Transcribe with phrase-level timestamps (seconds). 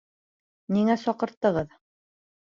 [0.77, 1.75] Ниңә саҡырттығыҙ?